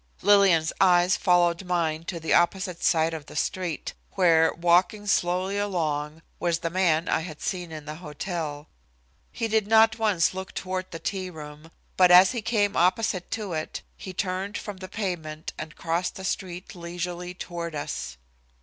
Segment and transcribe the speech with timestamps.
[0.23, 6.23] Lillian's eyes followed mine to the opposite side of the street, where, walking slowly along,
[6.39, 8.67] was the man I had seen in the hotel.
[9.31, 13.53] He did not once look toward the tea room, but as he came opposite to
[13.53, 18.17] it he turned from the pavement and crossed the street leisurely toward us.